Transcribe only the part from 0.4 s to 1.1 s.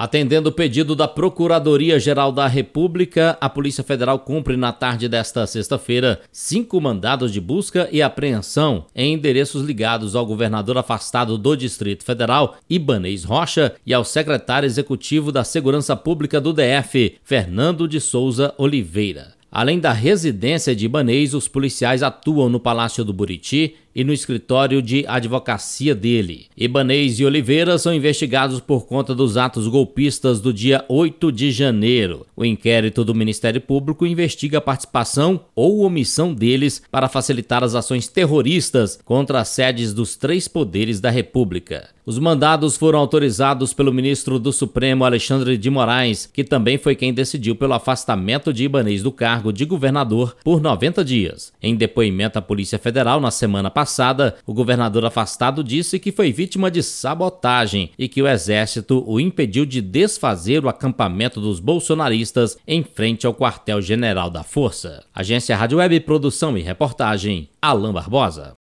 o pedido da